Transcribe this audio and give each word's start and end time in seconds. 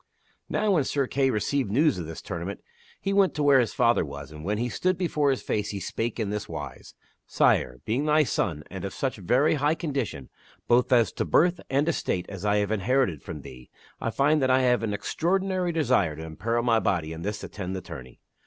Now 0.49 0.71
when 0.71 0.83
Sir 0.83 1.05
Kay 1.05 1.29
received 1.29 1.69
news 1.69 1.99
of 1.99 2.07
this 2.07 2.23
tournament 2.23 2.63
he 2.99 3.13
went 3.13 3.35
to 3.35 3.43
where 3.43 3.59
his 3.59 3.75
father 3.75 4.03
was, 4.03 4.31
and 4.31 4.43
when 4.43 4.57
he 4.57 4.67
stood 4.67 4.97
before 4.97 5.29
his 5.29 5.43
face 5.43 5.69
he 5.69 5.79
spake 5.79 6.19
in 6.19 6.31
this 6.31 6.49
wise 6.49 6.95
>" 7.05 7.17
Sire, 7.27 7.81
being 7.85 8.05
thy 8.05 8.23
son 8.23 8.63
and 8.71 8.83
of 8.83 8.95
such 8.95 9.17
very 9.17 9.53
high 9.53 9.75
condition 9.75 10.29
both 10.67 10.91
as 10.91 11.11
to 11.11 11.23
birth 11.23 11.61
and 11.69 11.87
estate 11.87 12.25
as 12.29 12.43
I 12.45 12.55
have 12.55 12.71
inherited 12.71 13.21
from 13.21 13.41
thee, 13.41 13.69
I 13.99 14.09
find 14.09 14.41
that 14.41 14.49
I 14.49 14.61
have 14.61 14.81
an 14.81 14.91
extraordinary 14.95 15.71
desire 15.71 16.15
to 16.15 16.25
imperil 16.25 16.63
my 16.63 16.79
body 16.79 17.13
in 17.13 17.21
this 17.21 17.43
attend 17.43 17.75
the 17.75 17.81
tourney. 17.81 18.19